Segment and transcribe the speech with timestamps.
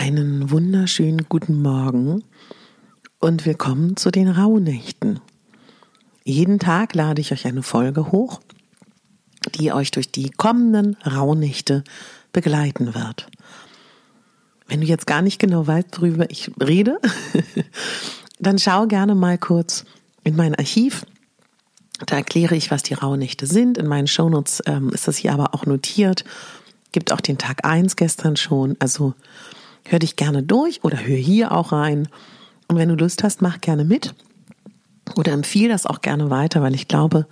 [0.00, 2.24] Einen wunderschönen guten Morgen
[3.18, 5.20] und willkommen zu den Rauhnächten.
[6.24, 8.40] Jeden Tag lade ich euch eine Folge hoch,
[9.56, 11.84] die euch durch die kommenden Rauhnächte
[12.32, 13.26] begleiten wird.
[14.68, 16.98] Wenn du jetzt gar nicht genau weißt, worüber ich rede,
[18.40, 19.84] dann schau gerne mal kurz
[20.24, 21.04] in mein Archiv.
[22.06, 23.76] Da erkläre ich, was die Rauhnächte sind.
[23.76, 26.24] In meinen Shownotes ähm, ist das hier aber auch notiert.
[26.90, 28.76] Gibt auch den Tag eins gestern schon.
[28.78, 29.12] Also
[29.84, 32.08] Hör dich gerne durch oder hör hier auch rein.
[32.68, 34.14] Und wenn du Lust hast, mach gerne mit
[35.16, 37.26] oder empfiehl das auch gerne weiter, weil ich glaube,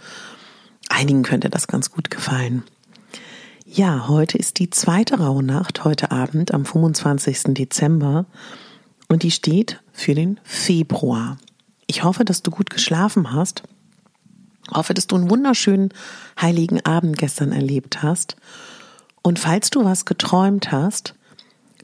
[0.88, 2.64] einigen könnte das ganz gut gefallen.
[3.64, 7.54] Ja, heute ist die zweite Rauhnacht, heute Abend am 25.
[7.54, 8.24] Dezember
[9.08, 11.36] und die steht für den Februar.
[11.86, 13.62] Ich hoffe, dass du gut geschlafen hast.
[14.70, 15.90] Ich hoffe, dass du einen wunderschönen
[16.40, 18.36] heiligen Abend gestern erlebt hast.
[19.22, 21.14] Und falls du was geträumt hast,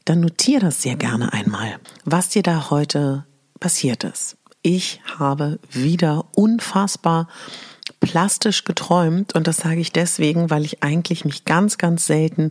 [0.05, 3.25] dann notier das sehr gerne einmal, was dir da heute
[3.61, 4.37] passiert ist.
[4.63, 7.29] Ich habe wieder unfassbar
[8.01, 12.51] plastisch geträumt und das sage ich deswegen, weil ich eigentlich mich ganz, ganz selten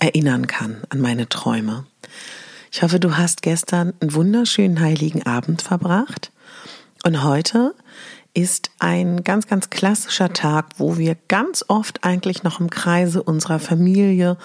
[0.00, 1.86] erinnern kann an meine Träume.
[2.72, 6.32] Ich hoffe, du hast gestern einen wunderschönen heiligen Abend verbracht
[7.04, 7.74] und heute
[8.34, 13.60] ist ein ganz, ganz klassischer Tag, wo wir ganz oft eigentlich noch im Kreise unserer
[13.60, 14.36] Familie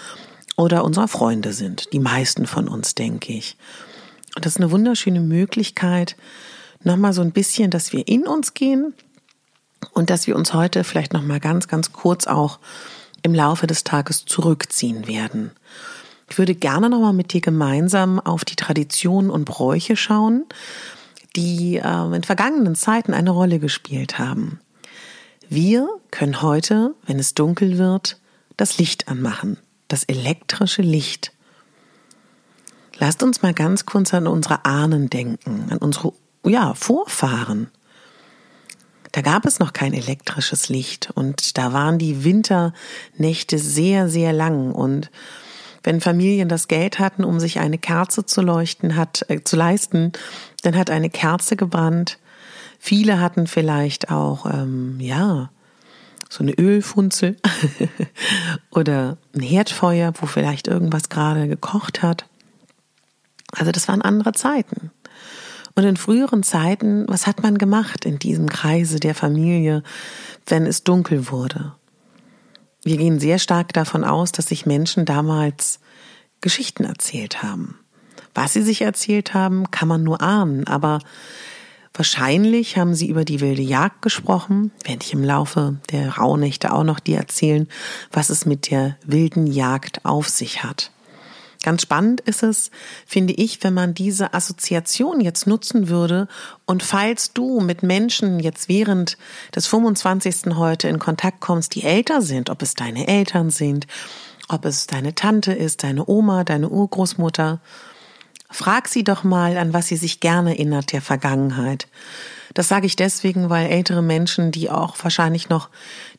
[0.59, 1.93] oder unserer Freunde sind.
[1.93, 3.55] Die meisten von uns, denke ich.
[4.35, 6.17] Und das ist eine wunderschöne Möglichkeit,
[6.83, 8.93] nochmal so ein bisschen, dass wir in uns gehen
[9.93, 12.59] und dass wir uns heute vielleicht nochmal ganz, ganz kurz auch
[13.23, 15.51] im Laufe des Tages zurückziehen werden.
[16.29, 20.43] Ich würde gerne nochmal mit dir gemeinsam auf die Traditionen und Bräuche schauen,
[21.37, 24.59] die äh, in vergangenen Zeiten eine Rolle gespielt haben.
[25.47, 28.19] Wir können heute, wenn es dunkel wird,
[28.57, 29.57] das Licht anmachen
[29.89, 31.33] das elektrische Licht.
[32.97, 36.13] Lasst uns mal ganz kurz an unsere Ahnen denken, an unsere
[36.45, 37.69] ja, Vorfahren.
[39.11, 44.71] Da gab es noch kein elektrisches Licht und da waren die Winternächte sehr, sehr lang
[44.71, 45.09] und
[45.83, 50.11] wenn Familien das Geld hatten, um sich eine Kerze zu leuchten, hat äh, zu leisten,
[50.61, 52.19] dann hat eine Kerze gebrannt.
[52.79, 55.49] Viele hatten vielleicht auch ähm, ja
[56.29, 57.37] so eine Ölfunzel
[58.71, 62.25] oder ein Herdfeuer, wo vielleicht irgendwas gerade gekocht hat.
[63.51, 64.91] Also das waren andere Zeiten.
[65.75, 69.81] Und in früheren Zeiten, was hat man gemacht in diesem Kreise der Familie,
[70.45, 71.73] wenn es dunkel wurde?
[72.83, 75.79] Wir gehen sehr stark davon aus, dass sich Menschen damals
[76.41, 77.79] Geschichten erzählt haben.
[78.35, 80.99] Was sie sich erzählt haben, kann man nur ahnen, aber
[81.93, 86.83] Wahrscheinlich haben sie über die wilde Jagd gesprochen, werde ich im Laufe der Rauhnächte auch
[86.83, 87.67] noch dir erzählen,
[88.11, 90.91] was es mit der wilden Jagd auf sich hat.
[91.61, 92.71] Ganz spannend ist es,
[93.05, 96.29] finde ich, wenn man diese Assoziation jetzt nutzen würde
[96.65, 99.17] und falls du mit Menschen jetzt während
[99.53, 100.55] des 25.
[100.55, 103.87] heute in Kontakt kommst, die älter sind, ob es deine Eltern sind,
[104.47, 107.59] ob es deine Tante ist, deine Oma, deine Urgroßmutter,
[108.49, 111.87] Frag sie doch mal, an was sie sich gerne erinnert der Vergangenheit.
[112.53, 115.69] Das sage ich deswegen, weil ältere Menschen, die auch wahrscheinlich noch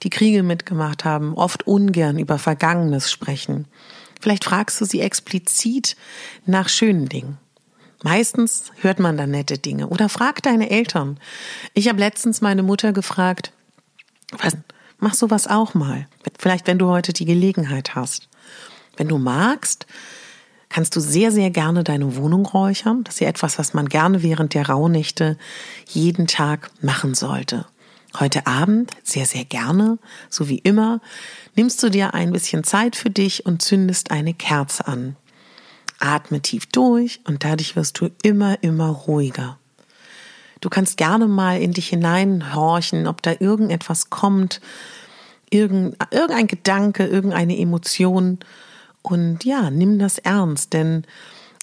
[0.02, 3.66] die Kriege mitgemacht haben, oft ungern über Vergangenes sprechen.
[4.20, 5.96] Vielleicht fragst du sie explizit
[6.46, 7.38] nach schönen Dingen.
[8.02, 9.88] Meistens hört man da nette Dinge.
[9.88, 11.18] Oder frag deine Eltern.
[11.74, 13.52] Ich habe letztens meine Mutter gefragt,
[15.00, 16.06] Mach sowas auch mal.
[16.38, 18.28] Vielleicht, wenn du heute die Gelegenheit hast.
[18.96, 19.86] Wenn du magst,
[20.70, 23.04] kannst du sehr, sehr gerne deine Wohnung räuchern.
[23.04, 25.36] Das ist ja etwas, was man gerne während der Rauhnächte
[25.86, 27.66] jeden Tag machen sollte.
[28.18, 29.98] Heute Abend, sehr, sehr gerne,
[30.30, 31.00] so wie immer,
[31.54, 35.16] nimmst du dir ein bisschen Zeit für dich und zündest eine Kerze an.
[36.00, 39.58] Atme tief durch und dadurch wirst du immer, immer ruhiger.
[40.60, 44.60] Du kannst gerne mal in dich hineinhorchen, ob da irgendetwas kommt,
[45.50, 48.38] irgendein Gedanke, irgendeine Emotion.
[49.02, 51.04] Und ja, nimm das ernst, denn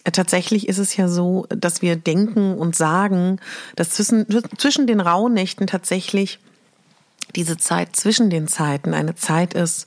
[0.03, 3.39] tatsächlich ist es ja so, dass wir denken und sagen,
[3.75, 4.25] dass zwischen,
[4.57, 6.39] zwischen den Rauhnächten tatsächlich
[7.35, 9.85] diese Zeit zwischen den Zeiten eine Zeit ist,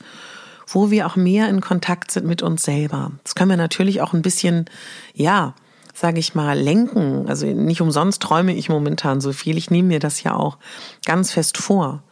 [0.66, 3.12] wo wir auch mehr in Kontakt sind mit uns selber.
[3.24, 4.66] Das können wir natürlich auch ein bisschen,
[5.14, 5.54] ja,
[5.94, 7.28] sage ich mal, lenken.
[7.28, 9.56] Also nicht umsonst träume ich momentan so viel.
[9.56, 10.58] Ich nehme mir das ja auch
[11.04, 12.02] ganz fest vor.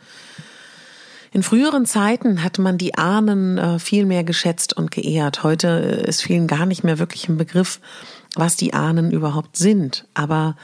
[1.30, 5.42] In früheren Zeiten hat man die Ahnen äh, viel mehr geschätzt und geehrt.
[5.42, 7.80] Heute ist vielen gar nicht mehr wirklich ein Begriff,
[8.34, 10.06] was die Ahnen überhaupt sind.
[10.14, 10.56] Aber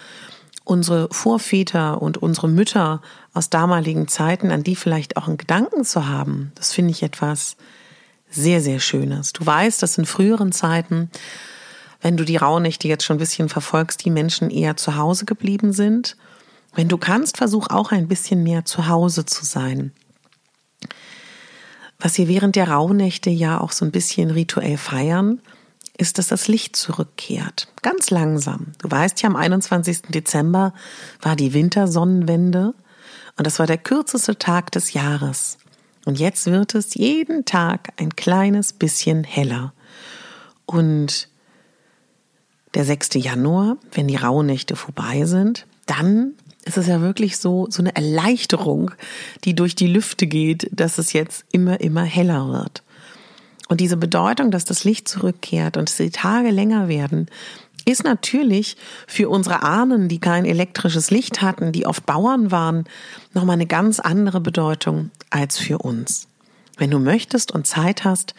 [0.65, 3.03] unsere Vorväter und unsere Mütter
[3.35, 7.57] aus damaligen Zeiten, an die vielleicht auch einen Gedanken zu haben, das finde ich etwas
[8.31, 9.33] sehr, sehr Schönes.
[9.33, 11.11] Du weißt, dass in früheren Zeiten,
[12.01, 15.73] wenn du die Rauhnächte jetzt schon ein bisschen verfolgst, die Menschen eher zu Hause geblieben
[15.73, 16.17] sind.
[16.75, 19.93] Wenn du kannst, versuch auch ein bisschen mehr zu Hause zu sein.
[21.99, 25.41] Was wir während der Rauhnächte ja auch so ein bisschen rituell feiern,
[25.97, 27.69] ist, dass das Licht zurückkehrt.
[27.83, 28.73] Ganz langsam.
[28.79, 30.03] Du weißt ja, am 21.
[30.09, 30.75] Dezember
[31.23, 32.75] war die Wintersonnenwende
[33.37, 35.59] und das war der kürzeste Tag des Jahres.
[36.05, 39.73] Und jetzt wird es jeden Tag ein kleines bisschen heller.
[40.67, 41.29] Und
[42.75, 43.11] der 6.
[43.15, 46.35] Januar, wenn die Rauhnächte vorbei sind, dann
[46.65, 48.91] ist es ja wirklich so, so eine Erleichterung,
[49.45, 52.83] die durch die Lüfte geht, dass es jetzt immer, immer heller wird.
[53.69, 57.29] Und diese Bedeutung, dass das Licht zurückkehrt und dass die Tage länger werden,
[57.87, 58.77] ist natürlich
[59.07, 62.85] für unsere Ahnen, die kein elektrisches Licht hatten, die oft Bauern waren,
[63.33, 66.27] nochmal eine ganz andere Bedeutung als für uns.
[66.77, 68.35] Wenn du möchtest und Zeit hast,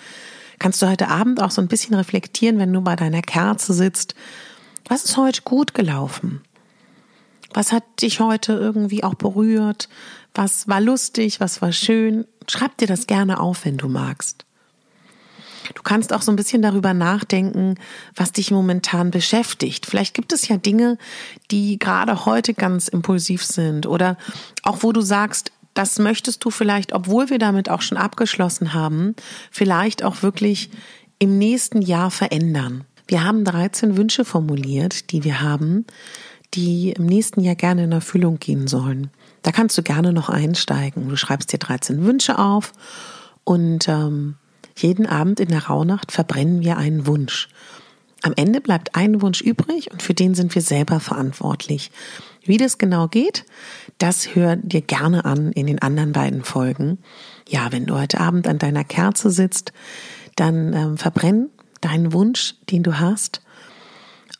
[0.60, 4.16] kannst du heute Abend auch so ein bisschen reflektieren, wenn du bei deiner Kerze sitzt.
[4.88, 6.42] Was ist heute gut gelaufen?
[7.56, 9.88] Was hat dich heute irgendwie auch berührt?
[10.34, 11.40] Was war lustig?
[11.40, 12.26] Was war schön?
[12.50, 14.46] Schreib dir das gerne auf, wenn du magst.
[15.74, 17.76] Du kannst auch so ein bisschen darüber nachdenken,
[18.14, 19.86] was dich momentan beschäftigt.
[19.86, 20.98] Vielleicht gibt es ja Dinge,
[21.50, 24.18] die gerade heute ganz impulsiv sind oder
[24.64, 29.16] auch wo du sagst, das möchtest du vielleicht, obwohl wir damit auch schon abgeschlossen haben,
[29.50, 30.72] vielleicht auch wirklich
[31.20, 32.84] im nächsten Jahr verändern.
[33.08, 35.86] Wir haben 13 Wünsche formuliert, die wir haben,
[36.56, 39.12] die im nächsten Jahr gerne in Erfüllung gehen sollen.
[39.42, 41.10] Da kannst du gerne noch einsteigen.
[41.10, 42.72] Du schreibst dir 13 Wünsche auf
[43.44, 44.36] und ähm,
[44.76, 47.48] jeden Abend in der Rauhnacht verbrennen wir einen Wunsch.
[48.22, 51.92] Am Ende bleibt ein Wunsch übrig und für den sind wir selber verantwortlich.
[52.44, 53.46] Wie das genau geht,
[53.98, 57.00] das hör dir gerne an in den anderen beiden Folgen.
[57.48, 59.74] Ja, wenn du heute Abend an deiner Kerze sitzt,
[60.36, 61.50] dann ähm, verbrenn
[61.82, 63.42] deinen Wunsch, den du hast.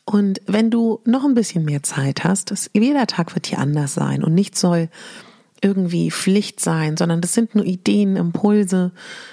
[0.06, 3.94] Und wenn du noch ein bisschen mehr Zeit hast, das, jeder Tag wird hier anders
[3.94, 4.88] sein und nichts soll
[5.60, 8.92] irgendwie Pflicht sein, sondern das sind nur Ideen, Impulse,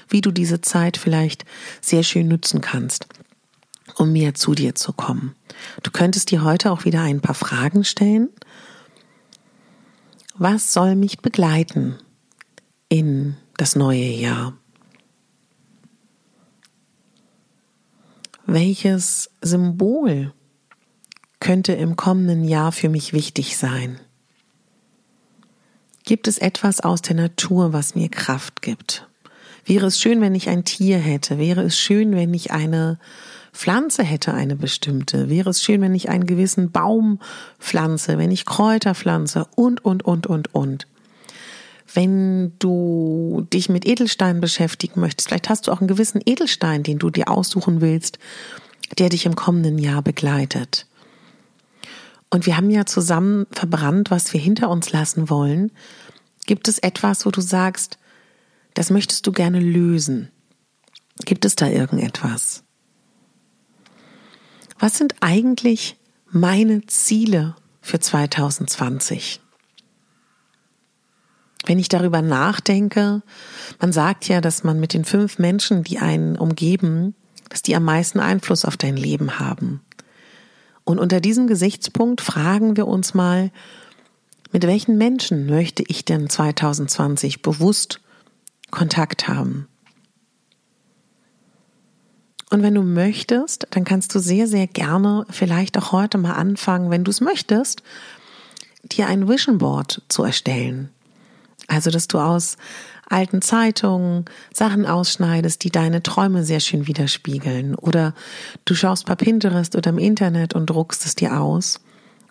[0.09, 1.45] wie du diese Zeit vielleicht
[1.79, 3.05] sehr schön nutzen kannst,
[3.97, 5.35] um mehr zu dir zu kommen.
[5.83, 8.29] Du könntest dir heute auch wieder ein paar Fragen stellen.
[10.35, 11.99] Was soll mich begleiten
[12.89, 14.57] in das neue Jahr?
[18.47, 20.33] Welches Symbol
[21.43, 24.00] könnte im kommenden Jahr für mich wichtig sein?
[26.05, 29.09] Gibt es etwas aus der Natur, was mir Kraft gibt?
[29.65, 31.38] Wäre es schön, wenn ich ein Tier hätte?
[31.38, 32.97] Wäre es schön, wenn ich eine
[33.51, 35.29] Pflanze hätte, eine bestimmte?
[35.29, 37.19] Wäre es schön, wenn ich einen gewissen Baum
[37.59, 40.88] pflanze, wenn ich Kräuter pflanze und, und, und, und, und?
[41.93, 47.00] Wenn du dich mit Edelsteinen beschäftigen möchtest, vielleicht hast du auch einen gewissen Edelstein, den
[47.00, 48.17] du dir aussuchen willst,
[48.97, 50.88] der dich im kommenden Jahr begleitet.
[52.33, 55.71] Und wir haben ja zusammen verbrannt, was wir hinter uns lassen wollen.
[56.47, 57.99] Gibt es etwas, wo du sagst,
[58.73, 60.31] das möchtest du gerne lösen?
[61.25, 62.63] Gibt es da irgendetwas?
[64.79, 65.95] Was sind eigentlich
[66.27, 69.39] meine Ziele für 2020?
[71.67, 73.21] Wenn ich darüber nachdenke,
[73.79, 77.13] man sagt ja, dass man mit den fünf Menschen, die einen umgeben,
[77.49, 79.81] dass die am meisten Einfluss auf dein Leben haben.
[80.85, 83.51] Und unter diesem Gesichtspunkt fragen wir uns mal,
[84.51, 88.01] Mit welchen Menschen möchte ich denn 2020 bewusst
[88.69, 89.67] Kontakt haben?
[92.51, 96.91] Und wenn du möchtest, dann kannst du sehr, sehr gerne vielleicht auch heute mal anfangen,
[96.91, 97.81] wenn du es möchtest,
[98.83, 100.91] dir ein Vision Board zu erstellen.
[101.73, 102.57] Also, dass du aus
[103.09, 107.73] alten Zeitungen Sachen ausschneidest, die deine Träume sehr schön widerspiegeln.
[107.73, 108.13] Oder
[108.65, 111.79] du schaust bei Pinterest oder im Internet und druckst es dir aus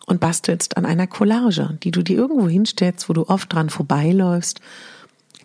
[0.06, 4.60] und bastelst an einer Collage, die du dir irgendwo hinstellst, wo du oft dran vorbeiläufst,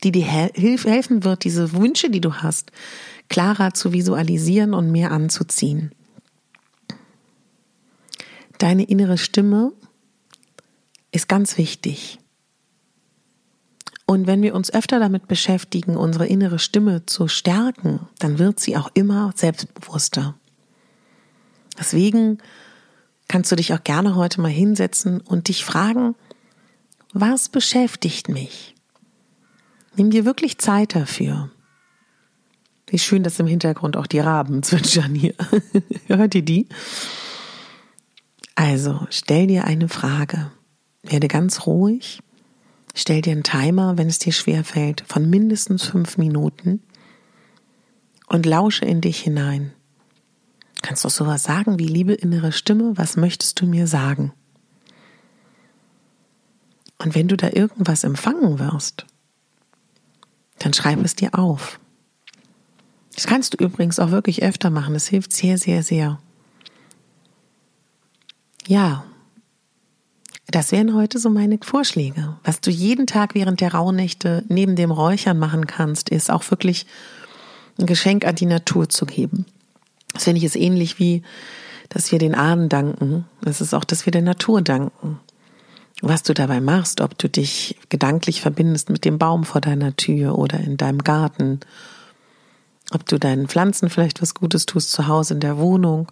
[0.04, 2.72] die dir helfen wird, diese Wünsche, die du hast,
[3.28, 5.92] klarer zu visualisieren und mehr anzuziehen.
[8.60, 9.74] Deine innere Stimme
[11.12, 12.20] ist ganz wichtig.
[14.10, 18.78] Und wenn wir uns öfter damit beschäftigen, unsere innere Stimme zu stärken, dann wird sie
[18.78, 20.34] auch immer selbstbewusster.
[21.78, 22.38] Deswegen
[23.28, 26.16] kannst du dich auch gerne heute mal hinsetzen und dich fragen,
[27.12, 28.76] was beschäftigt mich?
[29.98, 31.52] Nimm dir wirklich Zeit dafür.
[32.88, 35.34] Wie schön, dass im Hintergrund auch die Raben zwitschern hier.
[36.08, 36.70] Hört ihr die?
[38.56, 40.50] Also, stell dir eine Frage.
[41.04, 42.22] Werde ganz ruhig
[43.00, 46.82] Stell dir einen Timer, wenn es dir schwer fällt, von mindestens fünf Minuten
[48.26, 49.72] und lausche in dich hinein.
[50.82, 54.34] Kannst du sowas sagen wie liebe innere Stimme, was möchtest du mir sagen?
[56.98, 59.06] Und wenn du da irgendwas empfangen wirst,
[60.58, 61.80] dann schreib es dir auf.
[63.14, 64.96] Das kannst du übrigens auch wirklich öfter machen.
[64.96, 66.20] Das hilft sehr, sehr, sehr.
[68.66, 69.06] Ja,
[70.50, 72.38] das wären heute so meine Vorschläge.
[72.44, 76.86] Was du jeden Tag während der Rauhnächte neben dem Räuchern machen kannst, ist auch wirklich
[77.80, 79.46] ein Geschenk an die Natur zu geben.
[80.14, 81.22] Das finde ich ist ähnlich wie,
[81.90, 83.26] dass wir den Ahnen danken.
[83.42, 85.20] Das ist auch, dass wir der Natur danken.
[86.02, 90.38] Was du dabei machst, ob du dich gedanklich verbindest mit dem Baum vor deiner Tür
[90.38, 91.60] oder in deinem Garten,
[92.92, 96.12] ob du deinen Pflanzen vielleicht was Gutes tust zu Hause in der Wohnung,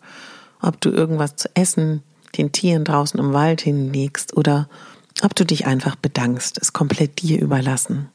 [0.62, 2.04] ob du irgendwas zu essen
[2.38, 4.70] den Tieren draußen im Wald hinlegst oder
[5.22, 8.10] ob du dich einfach bedankst, ist komplett dir überlassen.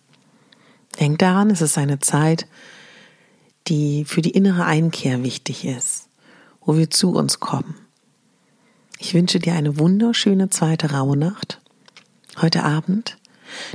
[0.99, 2.47] Denk daran, es ist eine Zeit,
[3.69, 6.09] die für die innere Einkehr wichtig ist,
[6.61, 7.75] wo wir zu uns kommen.
[8.99, 11.61] Ich wünsche dir eine wunderschöne zweite Rauhnacht
[12.41, 13.17] heute Abend.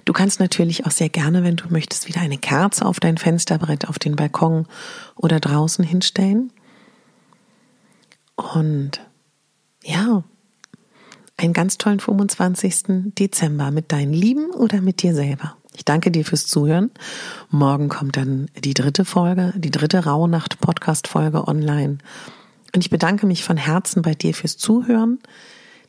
[0.05, 3.89] Du kannst natürlich auch sehr gerne, wenn du möchtest, wieder eine Kerze auf dein Fensterbrett,
[3.89, 4.67] auf den Balkon
[5.15, 6.51] oder draußen hinstellen.
[8.35, 9.01] Und
[9.83, 10.23] ja,
[11.38, 13.13] einen ganz tollen 25.
[13.18, 15.58] Dezember mit deinen Lieben oder mit dir selber.
[15.75, 16.92] Ich danke dir fürs Zuhören.
[17.50, 21.98] Morgen kommt dann die dritte Folge, die dritte Rauhnacht Podcast Folge online.
[22.74, 25.20] Und ich bedanke mich von Herzen bei dir fürs Zuhören,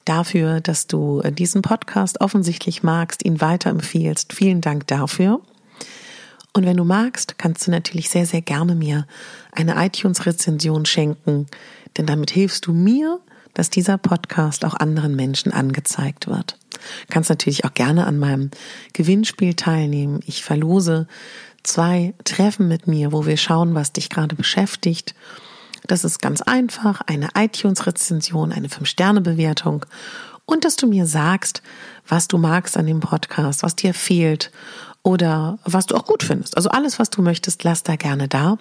[0.05, 4.33] dafür, dass du diesen Podcast offensichtlich magst, ihn weiterempfiehlst.
[4.33, 5.41] Vielen Dank dafür.
[6.53, 9.07] Und wenn du magst, kannst du natürlich sehr, sehr gerne mir
[9.53, 11.47] eine iTunes-Rezension schenken,
[11.97, 13.21] denn damit hilfst du mir,
[13.57, 16.59] dass dieser Podcast auch anderen Menschen angezeigt wird.
[16.73, 18.51] Du kannst natürlich auch gerne an meinem
[18.93, 20.21] Gewinnspiel teilnehmen.
[20.27, 21.09] Ich verlose
[21.63, 25.15] zwei Treffen mit mir, wo wir schauen, was dich gerade beschäftigt.
[25.87, 29.87] Das ist ganz einfach, eine iTunes-Rezension, eine 5-Sterne-Bewertung
[30.45, 31.63] und dass du mir sagst,
[32.07, 34.53] was du magst an dem Podcast, was dir fehlt
[35.03, 36.59] oder was du auch gut findest.
[36.59, 38.59] Also alles, was du möchtest, lass da gerne da.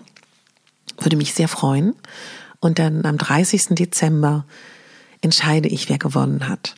[0.99, 1.95] Würde mich sehr freuen.
[2.61, 3.75] Und dann am 30.
[3.75, 4.45] Dezember
[5.21, 6.75] entscheide ich, wer gewonnen hat.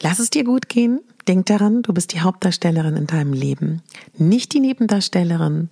[0.00, 1.00] Lass es dir gut gehen.
[1.28, 3.82] Denk daran, du bist die Hauptdarstellerin in deinem Leben,
[4.16, 5.70] nicht die Nebendarstellerin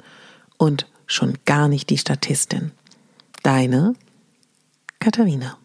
[0.56, 2.72] und schon gar nicht die Statistin.
[3.42, 3.94] Deine
[4.98, 5.58] Katharina.